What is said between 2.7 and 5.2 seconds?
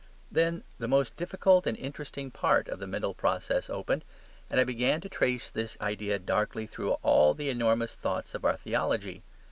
the mental process opened, and I began to